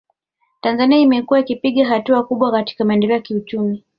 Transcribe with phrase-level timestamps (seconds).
[0.61, 3.83] Tanzania imekuwa ikipiga hatua kubwa katika maendeleo ya kiuchumi